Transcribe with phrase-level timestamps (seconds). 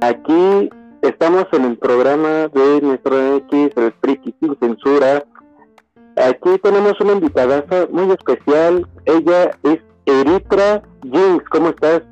[0.00, 0.70] Aquí
[1.02, 5.24] estamos en el programa de nuestro X, el Friki sin censura.
[6.16, 8.86] Aquí tenemos una invitada muy especial.
[9.06, 11.44] Ella es Eritra Jinx.
[11.50, 12.02] ¿Cómo estás?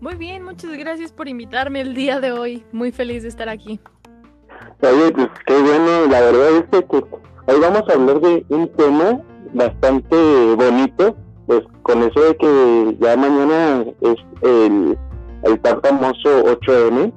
[0.00, 2.64] Muy bien, muchas gracias por invitarme el día de hoy.
[2.72, 3.78] Muy feliz de estar aquí.
[4.80, 6.06] Oye, pues qué bueno.
[6.10, 6.96] La verdad es que
[7.46, 9.20] hoy vamos a hablar de un tema
[9.54, 11.16] bastante bonito.
[11.46, 14.98] Pues con eso de que ya mañana es el
[15.44, 17.12] el tan famoso 8M.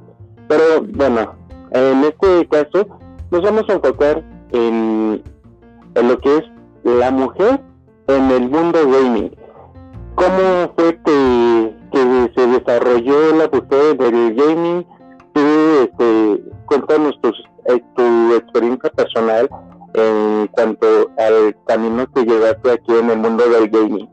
[0.47, 1.35] Pero bueno,
[1.71, 2.87] en este caso
[3.31, 5.23] nos vamos a enfocar en,
[5.95, 6.43] en lo que es
[6.83, 7.61] la mujer
[8.07, 9.35] en el mundo gaming.
[10.15, 14.85] ¿Cómo fue que, que se desarrolló la mujer del gaming?
[15.33, 15.41] Tú,
[15.81, 17.19] este, cuéntanos
[17.65, 19.49] eh, tu experiencia personal
[19.93, 20.87] en cuanto
[21.17, 24.09] al camino que llegaste aquí en el mundo del gaming.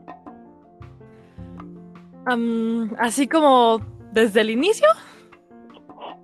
[2.99, 3.79] así como
[4.13, 4.87] ¿Desde el inicio?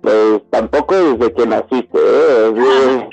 [0.00, 3.08] Pues tampoco desde que naciste, ¿eh?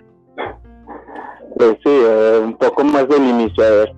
[1.56, 3.96] Pues sí, eh, un poco más del inicio, a ver.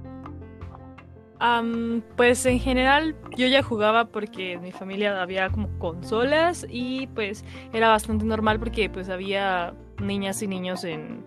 [2.16, 7.44] pues en general yo ya jugaba porque en mi familia había como consolas y pues
[7.74, 11.26] era bastante normal porque pues había niñas y niños en,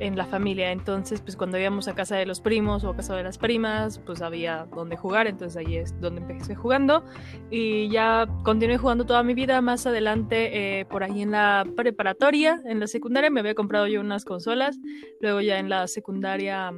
[0.00, 0.72] en la familia.
[0.72, 3.98] Entonces, pues cuando íbamos a casa de los primos o a casa de las primas,
[3.98, 5.26] pues había donde jugar.
[5.26, 7.04] Entonces ahí es donde empecé jugando.
[7.50, 9.60] Y ya continué jugando toda mi vida.
[9.60, 14.00] Más adelante, eh, por ahí en la preparatoria, en la secundaria, me había comprado yo
[14.00, 14.78] unas consolas.
[15.20, 16.72] Luego ya en la secundaria,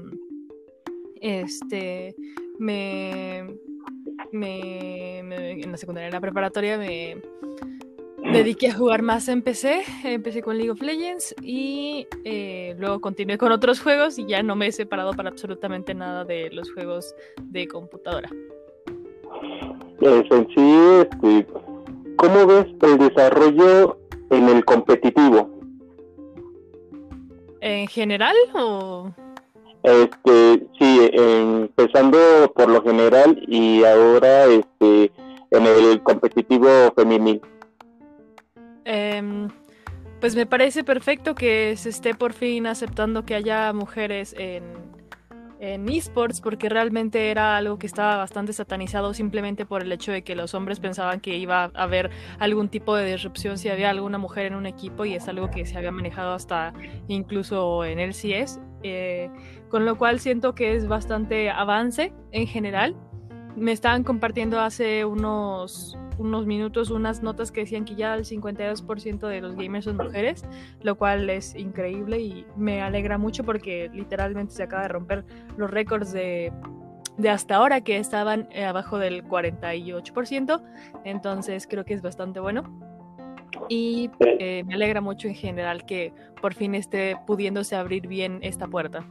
[1.20, 2.14] este,
[2.58, 3.47] me,
[4.32, 7.20] me, me en la secundaria, en la preparatoria, me
[8.22, 13.38] dediqué a jugar más en PC, empecé con League of Legends y eh, luego continué
[13.38, 17.14] con otros juegos y ya no me he separado para absolutamente nada de los juegos
[17.42, 18.28] de computadora.
[19.98, 21.47] Pues en sí, este,
[22.16, 23.98] ¿cómo ves el desarrollo
[24.30, 25.50] en el competitivo?
[27.60, 29.12] ¿En general o...?
[29.82, 32.19] Este, sí, empezando
[32.54, 35.12] por lo general y ahora este,
[35.50, 37.41] en el competitivo femenino.
[38.91, 39.50] Em,
[40.19, 44.65] pues me parece perfecto que se esté por fin aceptando que haya mujeres en,
[45.60, 50.22] en esports porque realmente era algo que estaba bastante satanizado simplemente por el hecho de
[50.22, 54.16] que los hombres pensaban que iba a haber algún tipo de disrupción si había alguna
[54.16, 56.72] mujer en un equipo y es algo que se había manejado hasta
[57.09, 59.28] incluso en el CS, eh,
[59.69, 62.97] con lo cual siento que es bastante avance en general.
[63.58, 69.28] Me estaban compartiendo hace unos unos minutos unas notas que decían que ya el 52%
[69.28, 70.44] de los gamers son mujeres,
[70.82, 75.24] lo cual es increíble y me alegra mucho porque literalmente se acaba de romper
[75.56, 76.52] los récords de,
[77.16, 80.60] de hasta ahora que estaban eh, abajo del 48%,
[81.04, 82.62] entonces creo que es bastante bueno.
[83.69, 88.66] Y eh, me alegra mucho en general que por fin esté pudiéndose abrir bien esta
[88.66, 89.04] puerta.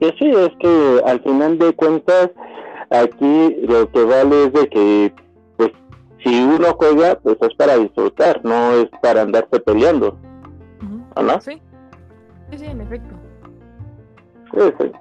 [0.00, 2.30] sí, es que al final de cuentas
[2.90, 5.14] aquí lo que vale es de que
[6.24, 10.18] si uno juega, pues es para disfrutar, no es para andarse peleando.
[11.16, 11.40] no?
[11.40, 11.60] Sí.
[12.56, 13.14] sí, en efecto.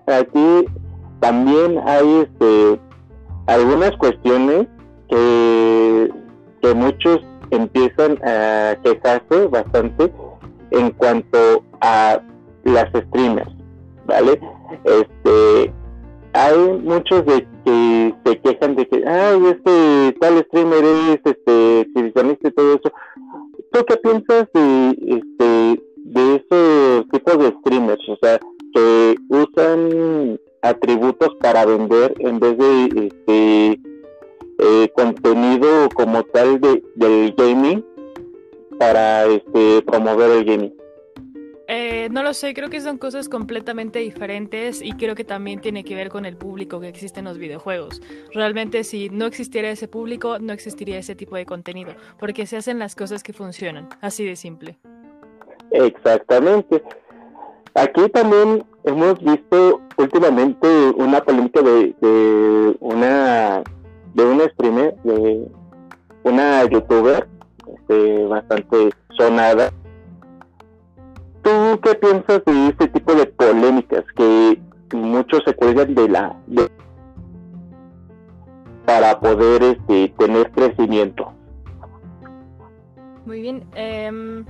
[0.07, 0.65] Aquí
[1.19, 2.79] también hay este,
[3.47, 4.67] algunas cuestiones
[5.09, 6.13] que,
[6.61, 7.19] que muchos
[7.51, 10.11] empiezan a quejarse bastante
[10.71, 12.19] en cuanto a
[12.65, 13.49] las streamers,
[14.05, 14.39] ¿vale?
[14.83, 15.73] Este,
[16.37, 22.47] hay muchos de que se quejan de que, ay, este tal streamer es este exhibicionista
[22.47, 22.91] y todo eso.
[23.71, 28.09] ¿Tú qué piensas de, este, de esos tipos de streamers?
[28.09, 28.39] O sea,
[28.73, 33.81] que usan atributos para vender en vez de este
[34.59, 37.83] eh, contenido como tal de, del gaming
[38.77, 40.86] para este promover el gaming.
[41.69, 45.83] Eh, no lo sé, creo que son cosas completamente diferentes y creo que también tiene
[45.83, 48.01] que ver con el público que existe en los videojuegos.
[48.33, 52.79] Realmente si no existiera ese público, no existiría ese tipo de contenido, porque se hacen
[52.79, 54.77] las cosas que funcionan, así de simple.
[55.71, 56.81] Exactamente.
[57.73, 63.61] Aquí también hemos visto últimamente una polémica de, de una
[64.13, 65.47] de una streamer, de
[66.23, 67.27] una youtuber
[67.75, 69.71] este, bastante sonada
[71.77, 74.59] ¿Tú qué piensas de este tipo de polémicas que
[74.93, 76.35] muchos se cuelgan de la
[78.83, 81.33] para poder este, tener crecimiento?
[83.27, 84.43] Muy bien, em,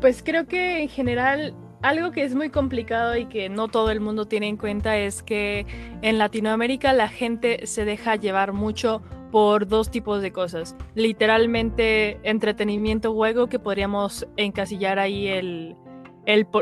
[0.00, 4.00] pues creo que en general algo que es muy complicado y que no todo el
[4.00, 5.66] mundo tiene en cuenta es que
[6.02, 10.74] en Latinoamérica la gente se deja llevar mucho por dos tipos de cosas.
[10.96, 15.76] Literalmente entretenimiento juego que podríamos encasillar ahí el,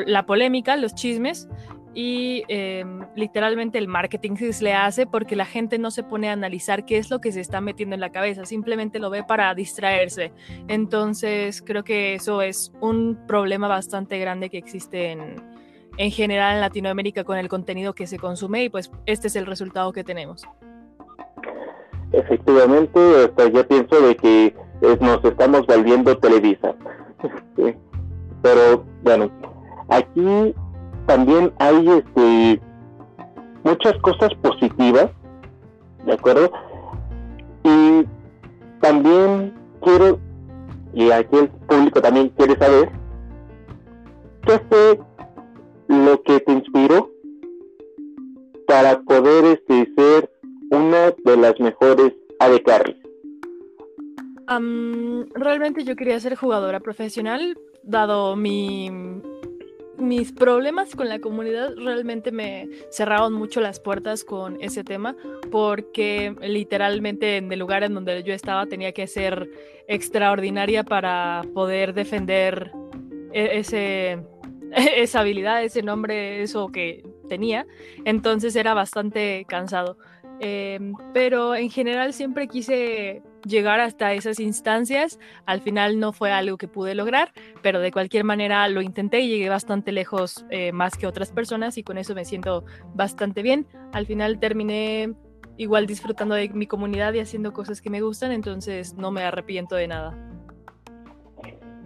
[0.06, 1.49] la polémica, los chismes,
[1.94, 6.32] y em, literalmente el marketing se le hace porque la gente no se pone a
[6.32, 9.55] analizar qué es lo que se está metiendo en la cabeza, simplemente lo ve para
[9.55, 10.32] distraerse.
[10.66, 15.37] Entonces creo que eso es un problema bastante grande que existe en,
[15.96, 19.46] en general en Latinoamérica con el contenido que se consume y pues este es el
[19.46, 20.43] resultado que tenemos.
[22.12, 26.75] Efectivamente, hasta yo pienso de que eh, nos estamos volviendo Televisa.
[28.43, 29.31] Pero bueno,
[29.88, 30.54] aquí
[31.06, 32.60] también hay este
[33.64, 35.10] muchas cosas positivas,
[36.06, 36.50] ¿de acuerdo?
[37.64, 38.04] Y
[38.81, 40.20] también quiero,
[40.92, 42.90] y aquí el público también quiere saber,
[44.46, 45.00] ¿qué fue
[45.88, 47.10] lo que te inspiró
[48.66, 50.31] para poder este, ser
[50.70, 52.96] una de las mejores AD Carries?
[55.34, 58.90] realmente yo quería ser jugadora profesional, dado mi
[59.99, 65.17] mis problemas con la comunidad realmente me cerraron mucho las puertas con ese tema
[65.50, 69.49] porque literalmente en el lugar en donde yo estaba tenía que ser
[69.87, 72.73] extraordinaria para poder defender
[73.32, 74.23] e-, ese,
[74.73, 77.67] esa habilidad, ese nombre, eso que tenía.
[78.05, 79.99] Entonces era bastante cansado.
[80.41, 85.19] Em, pero en general siempre quise llegar hasta esas instancias.
[85.46, 87.32] Al final no fue algo que pude lograr,
[87.62, 91.79] pero de cualquier manera lo intenté y llegué bastante lejos eh, más que otras personas
[91.79, 92.64] y con eso me siento
[92.94, 93.67] bastante bien.
[93.93, 95.14] Al final terminé
[95.56, 99.76] igual disfrutando de mi comunidad y haciendo cosas que me gustan, entonces no me arrepiento
[99.76, 100.17] de nada.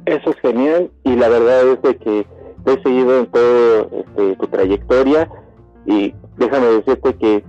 [0.07, 2.27] Eso es genial y la verdad es de que
[2.65, 5.31] te he seguido en toda este, tu trayectoria
[5.85, 7.45] y déjame decirte que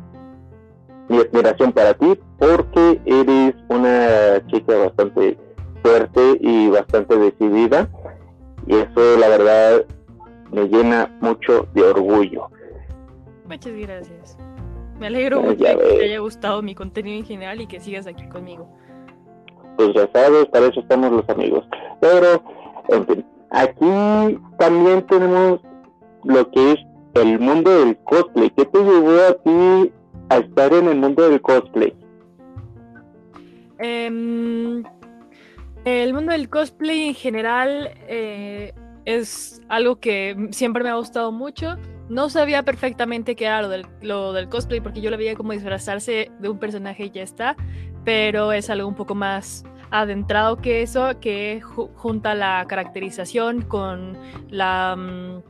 [1.08, 5.38] mi admiración para ti porque eres una chica bastante
[5.84, 7.90] fuerte y bastante decidida
[8.68, 9.86] y eso la verdad
[10.52, 12.48] me llena mucho de orgullo.
[13.48, 14.38] Muchas gracias.
[15.00, 18.28] Me alegro mucho que te haya gustado mi contenido en general y que sigas aquí
[18.28, 18.70] conmigo.
[19.78, 21.66] Pues ya sabes, para eso estamos los amigos.
[22.02, 22.44] Pero,
[22.90, 25.62] en fin, aquí también tenemos
[26.26, 26.80] lo que es
[27.14, 28.50] el mundo del cosplay.
[28.52, 29.92] ¿Qué te llevó a ti
[30.30, 31.96] a estar en el mundo del cosplay?
[33.80, 34.84] Em,
[35.86, 38.74] el mundo del cosplay en general eh,
[39.06, 41.78] es algo que siempre me ha gustado mucho.
[42.10, 43.62] No sabía perfectamente qué era
[44.02, 47.56] lo del, cosplay porque yo lo veía como disfrazarse de un personaje y ya está,
[48.04, 54.18] pero es algo un poco más adentrado que eso, que junta la caracterización con
[54.50, 55.42] la mm,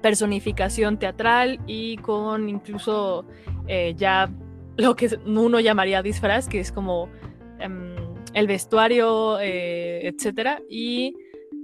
[0.00, 3.24] personificación teatral y con incluso
[3.66, 4.30] eh, ya
[4.76, 7.08] lo que uno llamaría disfraz, que es como
[7.60, 7.94] em,
[8.34, 10.62] el vestuario, eh, etcétera.
[10.68, 11.14] Y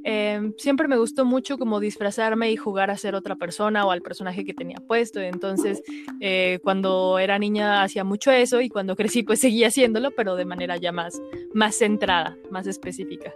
[0.04, 4.02] em, siempre me gustó mucho como disfrazarme y jugar a ser otra persona o al
[4.02, 5.20] personaje que tenía puesto.
[5.20, 5.82] Entonces,
[6.20, 10.44] eh, cuando era niña hacía mucho eso y cuando crecí pues seguía haciéndolo, pero de
[10.44, 11.20] manera ya más,
[11.52, 13.32] más centrada, más específica.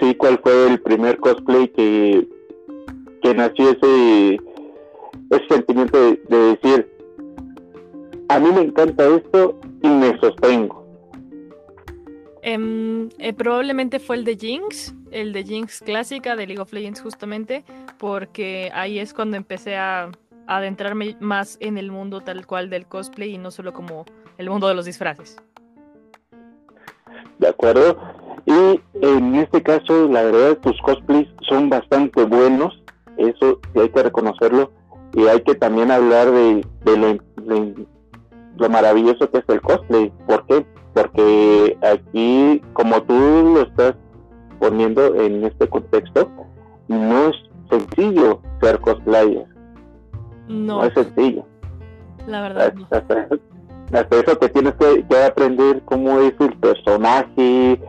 [0.00, 2.28] Sí, ¿cuál fue el primer cosplay que,
[3.22, 4.38] que nació ese
[5.30, 5.98] ese sentimiento
[6.28, 6.88] de, decir,
[8.28, 10.82] a mí me encanta esto y me sostengo.
[12.42, 17.64] Eh, probablemente fue el de Jinx, el de Jinx clásica de League of Legends justamente,
[17.98, 20.10] porque ahí es cuando empecé a,
[20.46, 24.04] adentrarme más en el mundo tal cual del cosplay y no solo como
[24.36, 25.38] el mundo de los disfraces.
[27.38, 27.96] De acuerdo.
[28.44, 32.78] Y en este caso, la verdad, tus cosplays son bastante buenos.
[33.16, 34.70] Eso hay que reconocerlo
[35.14, 36.62] y hay que también hablar de,
[38.56, 40.12] lo, maravilloso que es el cosplay.
[40.26, 40.66] ¿Por qué?
[40.92, 43.14] Porque aquí, como tú
[43.54, 43.94] lo estás
[44.60, 46.30] poniendo en este contexto,
[46.88, 47.36] no es
[47.70, 49.46] sencillo ser cosplayer.
[50.48, 51.44] No, no es sencillo.
[52.26, 52.74] La verdad.
[53.92, 57.80] Hasta, eso que tienes que, aprender cómo es el personaje,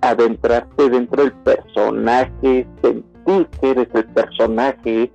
[0.00, 5.10] adentrarte dentro del personaje, sentir que eres el personaje,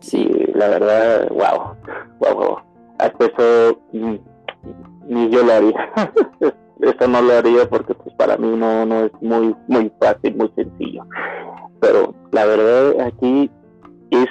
[0.00, 1.76] Sí, la verdad, wow,
[2.20, 2.58] wow, wow.
[2.98, 4.14] Hasta eso mm,
[5.08, 5.92] ni yo lo haría.
[6.80, 10.50] eso no lo haría porque pues para mí no, no es muy, muy fácil, muy
[10.54, 11.04] sencillo.
[11.80, 13.50] Pero la verdad aquí
[14.10, 14.26] es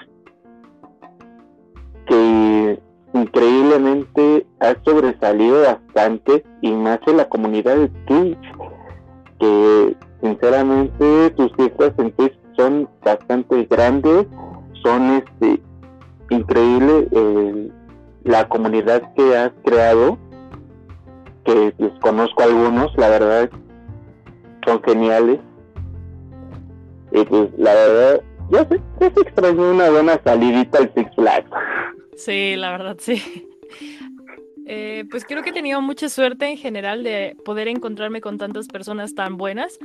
[2.07, 2.79] que
[3.13, 8.37] increíblemente ha sobresalido bastante y más en la comunidad de Twitch
[9.39, 14.25] que sinceramente tus cifras en Twitch son bastante grandes
[14.83, 15.61] son este
[16.29, 17.71] increíble eh,
[18.27, 20.17] la comunidad que has creado
[21.45, 23.49] que les conozco algunos, la verdad,
[24.65, 25.39] son geniales.
[27.11, 31.49] Y pues la verdad, yo sé, yo se extraño una buena salidita al Six Flags.
[32.17, 33.47] Sí, la verdad, sí.
[34.69, 38.67] Eh, pues creo que he tenido mucha suerte en general de poder encontrarme con tantas
[38.67, 39.79] personas tan buenas,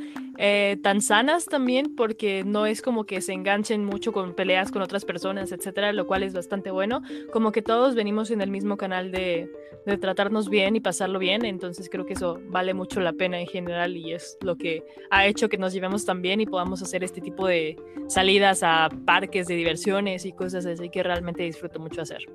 [0.45, 4.83] eh, tan sanas también, porque no es como que se enganchen mucho con peleas con
[4.83, 7.01] otras personas, etcétera, lo cual es bastante bueno.
[7.33, 9.49] Como que todos venimos en el mismo canal de,
[9.87, 13.47] de tratarnos bien y pasarlo bien, entonces creo que eso vale mucho la pena en
[13.47, 14.83] general y es lo que
[15.13, 17.77] ha hecho que nos llevemos tan bien y podamos hacer este tipo de
[18.09, 22.27] salidas a parques de diversiones y cosas así que realmente disfruto mucho hacer.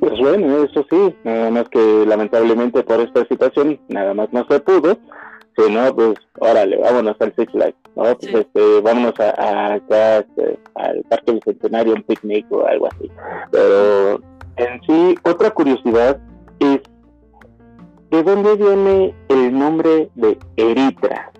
[0.00, 4.58] Pues bueno, eso sí, nada más que lamentablemente por esta situación nada más no se
[4.58, 4.98] pudo.
[5.56, 8.16] Si no, pues órale, vámonos al Six Flags, ¿no?
[8.16, 13.10] Pues este, vámonos a, acá, este, al Parque del Centenario, un picnic o algo así.
[13.50, 14.20] Pero
[14.56, 16.18] en sí, otra curiosidad
[16.60, 16.80] es,
[18.10, 21.31] ¿de dónde viene el nombre de Eritra?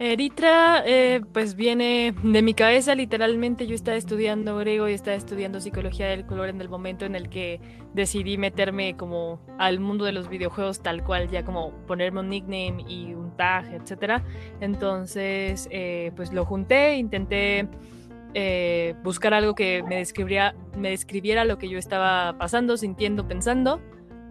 [0.00, 5.60] Eritra, eh, pues viene de mi cabeza, literalmente yo estaba estudiando griego y estaba estudiando
[5.60, 7.60] psicología del color en el momento en el que
[7.94, 12.84] decidí meterme como al mundo de los videojuegos tal cual, ya como ponerme un nickname
[12.86, 14.22] y un tag, etc.
[14.60, 17.66] Entonces, eh, pues lo junté, intenté
[18.34, 23.80] eh, buscar algo que me describiera, me describiera lo que yo estaba pasando, sintiendo, pensando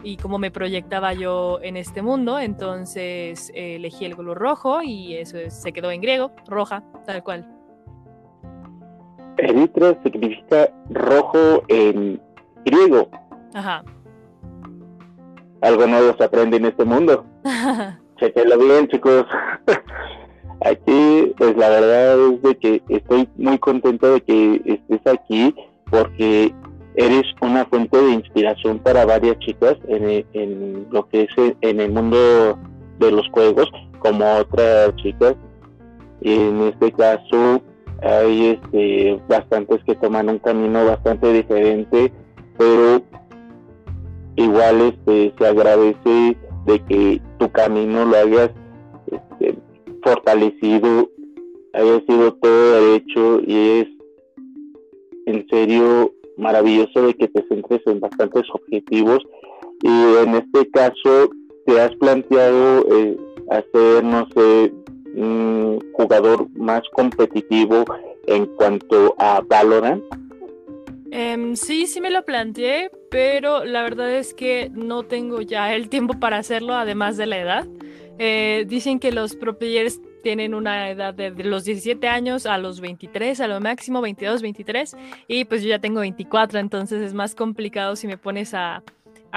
[0.02, 2.38] y cómo me proyectaba yo en este mundo.
[2.38, 7.46] Entonces eh, elegí el color rojo y eso se quedó en griego, roja, tal cual.
[9.36, 12.20] Eritra significa rojo en
[12.64, 13.08] griego.
[13.54, 13.84] Ajá.
[15.60, 17.24] Algo nuevo se aprende en este mundo.
[18.16, 19.26] Chequenlo bien, chicos.
[20.64, 25.54] aquí, pues la verdad es de que estoy muy contento de que estés aquí
[25.90, 26.54] porque
[26.98, 32.58] eres una fuente de inspiración para varias chicas en, lo que es en el mundo
[32.98, 35.36] de los juegos, como otras chicas.
[36.22, 37.62] En este caso,
[38.02, 42.12] hay este, bastantes que toman un camino bastante diferente,
[42.58, 43.00] pero
[44.34, 46.36] igual este, se agradece
[46.66, 48.50] de que tu camino lo hayas
[49.06, 49.56] este,
[50.02, 51.08] fortalecido,
[51.74, 53.88] haya sido todo derecho y es
[55.26, 59.18] en serio maravilloso de que te centres en bastantes objetivos
[59.82, 59.88] y
[60.22, 61.30] en este caso
[61.66, 63.16] te has planteado eh,
[63.50, 64.72] hacer, no sé,
[65.14, 67.84] un jugador más competitivo
[68.26, 70.02] en cuanto a Valorant?
[71.10, 75.88] Em, sí, sí me lo planteé, pero la verdad es que no tengo ya el
[75.88, 77.66] tiempo para hacerlo, además de la edad.
[78.18, 82.80] Eh, dicen que los pro players tienen una edad de, los 17 años a los
[82.80, 84.96] 23, a lo máximo 22, 23,
[85.26, 88.82] y pues yo ya tengo 24, entonces es más complicado si me pones a,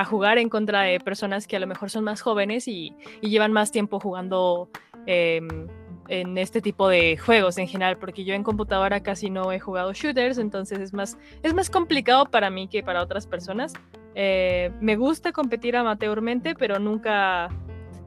[0.09, 3.71] jugar en contra de personas que a lo mejor son más jóvenes y, llevan más
[3.71, 4.69] tiempo jugando
[5.05, 5.67] em,
[6.07, 9.93] en este tipo de juegos en general, porque yo en computadora casi no he jugado
[9.93, 13.73] shooters, entonces es más, es más complicado para mí que para otras personas.
[14.15, 17.50] Eh, me gusta competir amateurmente, pero nunca,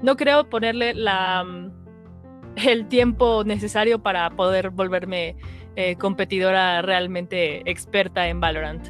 [0.03, 1.45] no creo ponerle la
[2.57, 5.37] el tiempo necesario para poder volverme
[5.77, 8.89] eh, competidora realmente experta en Valorant.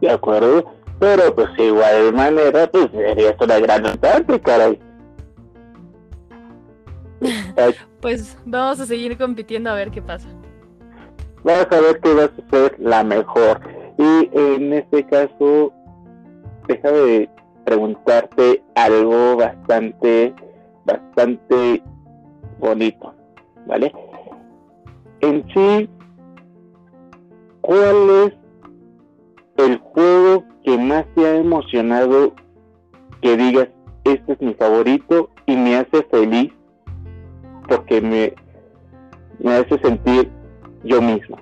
[0.00, 0.64] De acuerdo,
[1.00, 4.78] pero pues igual manera, pues sería una gran notable, caray.
[8.00, 10.28] pues vamos a seguir compitiendo a ver qué pasa.
[11.42, 13.60] Vamos a ver qué vas a ser la mejor.
[13.98, 15.72] Y en este caso,
[16.68, 17.28] déjame
[17.64, 20.32] preguntarte algo bastante
[20.88, 21.82] bastante
[22.58, 23.14] bonito,
[23.66, 23.92] ¿vale?
[25.20, 25.88] En sí,
[27.60, 28.32] ¿cuál es
[29.58, 32.34] el juego que más te ha emocionado
[33.20, 33.68] que digas,
[34.04, 36.52] este es mi favorito y me hace feliz
[37.68, 38.32] porque me,
[39.38, 40.30] me hace sentir
[40.84, 41.36] yo mismo?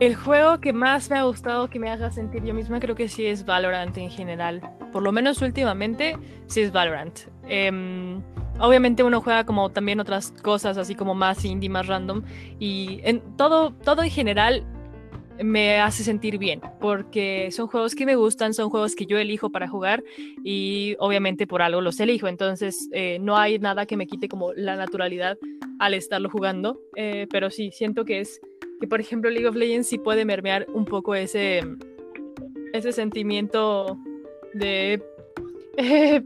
[0.00, 3.08] El juego que más me ha gustado que me haga sentir yo misma creo que
[3.08, 4.60] sí es Valorant en general.
[4.92, 7.18] Por lo menos últimamente sí es Valorant.
[7.48, 8.22] Em,
[8.60, 12.22] obviamente uno juega como también otras cosas así como más indie, más random.
[12.60, 14.64] Y en todo, todo en general
[15.42, 19.50] me hace sentir bien porque son juegos que me gustan, son juegos que yo elijo
[19.50, 20.04] para jugar
[20.44, 22.28] y obviamente por algo los elijo.
[22.28, 25.36] Entonces eh, no hay nada que me quite como la naturalidad
[25.80, 26.80] al estarlo jugando.
[26.94, 28.40] Eh, pero sí, siento que es
[28.80, 31.62] que por ejemplo League of Legends sí puede mermear un poco ese,
[32.72, 33.98] ese sentimiento
[34.54, 35.02] de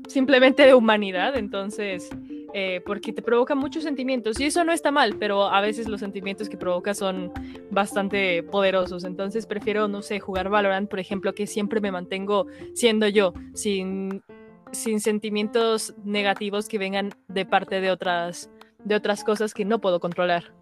[0.09, 1.37] simplemente de humanidad.
[1.37, 2.11] Entonces,
[2.54, 6.00] eh, porque te provoca muchos sentimientos y eso no está mal, pero a veces los
[6.00, 7.32] sentimientos que provoca son
[7.71, 13.09] bastante poderosos, entonces prefiero, no sé, jugar Valorant, por ejemplo, que siempre me mantengo siendo
[13.09, 14.23] yo, sin,
[14.71, 18.50] sin sentimientos negativos que vengan de parte de otras,
[18.85, 20.52] de otras cosas que no puedo controlar.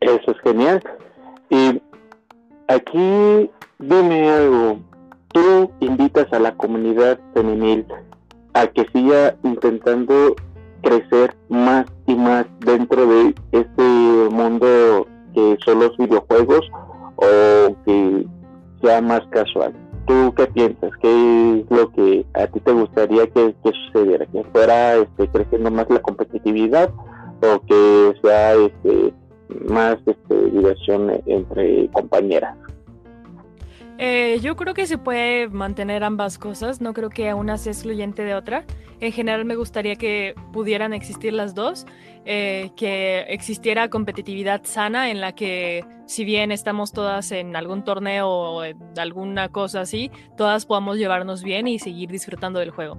[0.00, 0.82] Eso es genial.
[1.50, 1.82] Y
[2.68, 4.78] aquí dime algo,
[5.32, 7.86] tú invitas a la comunidad femenil
[8.54, 10.34] a que siga intentando
[10.82, 13.82] crecer más y más dentro de este
[14.30, 16.68] mundo que son los videojuegos
[17.16, 18.26] o que
[18.82, 19.72] sea más casual.
[20.06, 20.90] ¿Tú qué piensas?
[21.02, 24.24] ¿Qué es lo que a ti te gustaría que, sucediera?
[24.26, 26.90] ¿Que fuera este, creciendo más la competitividad
[27.42, 29.12] o que sea este,
[29.68, 32.56] más este, diversión entre compañeras?
[33.98, 38.22] Eh, yo creo que se puede mantener ambas cosas, no creo que una sea excluyente
[38.22, 38.64] de otra.
[39.00, 41.84] En general me gustaría que pudieran existir las dos,
[42.24, 48.28] eh, que existiera competitividad sana en la que si bien estamos todas en algún torneo
[48.28, 52.98] o en alguna cosa así, todas podamos llevarnos bien y seguir disfrutando del juego.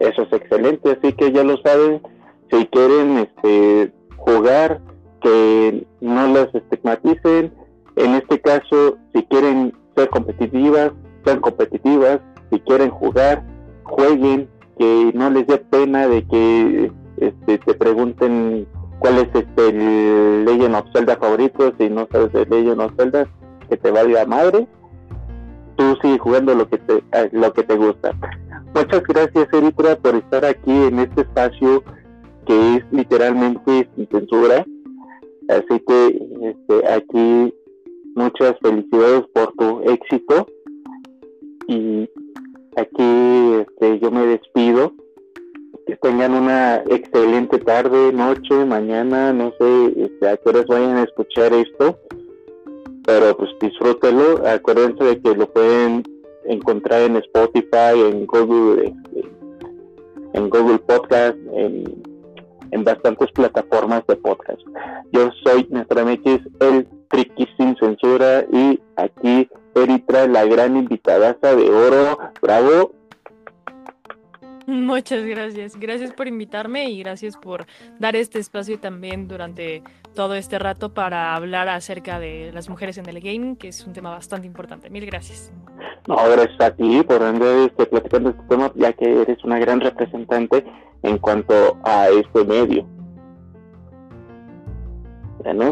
[0.00, 2.02] Eso es excelente, así que ya lo saben,
[2.50, 4.80] si quieren este, jugar,
[5.22, 7.52] que no las estigmaticen,
[7.96, 10.92] en este caso, si quieren ser competitivas,
[11.24, 13.44] sean competitivas, si quieren jugar,
[13.84, 14.48] jueguen,
[14.78, 18.66] que no les dé pena de que este, te pregunten
[18.98, 23.28] cuál es este, el Legend of Zelda favorito, si no sabes de Legend of Zelda,
[23.68, 24.66] que te valga madre,
[25.76, 27.02] tú sigue jugando lo que te,
[27.32, 28.12] lo que te gusta.
[28.74, 31.82] Muchas gracias Eritra por estar aquí en este espacio
[32.46, 34.64] que es literalmente sin censura.
[35.52, 36.06] Así que
[36.42, 37.54] este, aquí
[38.14, 40.46] muchas felicidades por tu éxito.
[41.68, 42.08] Y
[42.76, 44.92] aquí este, yo me despido.
[45.86, 51.02] Que tengan una excelente tarde, noche, mañana, no sé este, a qué horas vayan a
[51.02, 51.98] escuchar esto,
[53.04, 56.04] pero pues disfrútenlo, acuérdense de que lo pueden
[56.44, 59.28] encontrar en Spotify, en Google, este,
[60.34, 62.11] en Google Podcast, en,
[62.72, 64.60] en bastantes plataformas de podcast.
[65.12, 71.70] Yo soy Nuestra MX, el Friki sin censura y aquí Eritra, la gran invitada de
[71.70, 72.18] oro.
[72.40, 72.92] Bravo.
[74.66, 75.78] Muchas gracias.
[75.78, 77.66] Gracias por invitarme y gracias por
[77.98, 79.82] dar este espacio también durante
[80.14, 83.92] todo este rato para hablar acerca de las mujeres en el gaming, que es un
[83.92, 84.90] tema bastante importante.
[84.90, 85.52] Mil gracias.
[86.06, 89.80] No, gracias a ti por andar este, platicando este tema, ya que eres una gran
[89.80, 90.64] representante
[91.02, 92.86] en cuanto a este medio.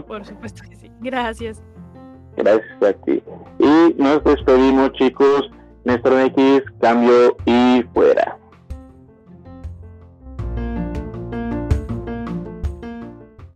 [0.07, 0.90] Por supuesto que sí.
[1.00, 1.62] Gracias.
[2.37, 3.22] Gracias a ti.
[3.59, 5.50] Y nos despedimos, chicos.
[5.85, 8.39] Néstor X, cambio y fuera.